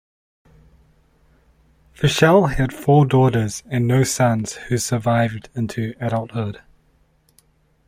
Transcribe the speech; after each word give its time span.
Fischel 1.93 2.47
had 2.55 2.73
four 2.73 3.05
daughters 3.05 3.61
and 3.69 3.85
no 3.87 4.03
sons 4.03 4.53
who 4.53 4.79
survived 4.79 5.51
into 5.53 5.93
adulthood. 6.01 6.59